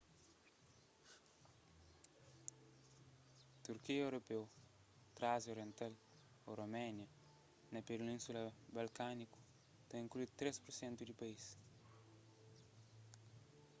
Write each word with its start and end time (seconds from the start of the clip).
turkia 3.65 4.05
europeu 4.07 4.41
trásia 5.19 5.51
oriental 5.53 5.93
ô 6.47 6.49
rumelia 6.59 7.07
na 7.73 7.79
península 7.89 8.41
balkániku 8.77 9.39
ta 9.89 9.95
inklui 10.05 10.27
3% 10.39 11.01
di 11.07 11.13
país 11.21 11.43